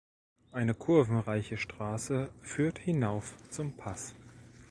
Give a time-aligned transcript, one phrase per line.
[0.51, 4.15] Eine Kurvenreiche Straße führt hinauf zum Pass.